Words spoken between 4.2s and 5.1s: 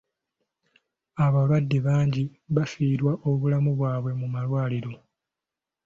malwaliro.